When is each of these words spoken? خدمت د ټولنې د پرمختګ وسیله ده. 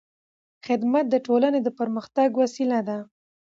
خدمت 0.65 1.05
د 1.09 1.15
ټولنې 1.25 1.59
د 1.63 1.69
پرمختګ 1.79 2.29
وسیله 2.41 2.79
ده. 2.87 2.97